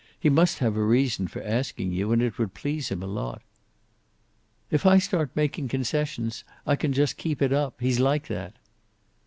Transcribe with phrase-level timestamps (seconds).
[0.19, 2.11] He must have a reason for asking you.
[2.11, 3.43] And it would please him a lot."
[4.71, 6.31] "If I start making concession,
[6.65, 7.79] I can just keep it up.
[7.79, 8.53] He's like that."